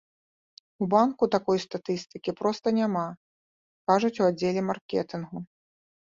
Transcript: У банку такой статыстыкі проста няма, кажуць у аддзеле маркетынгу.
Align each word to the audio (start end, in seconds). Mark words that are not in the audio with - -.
У 0.83 0.85
банку 0.93 1.23
такой 1.35 1.57
статыстыкі 1.65 2.33
проста 2.39 2.67
няма, 2.77 3.03
кажуць 3.91 4.13
у 4.23 4.25
аддзеле 4.29 4.61
маркетынгу. 4.71 5.37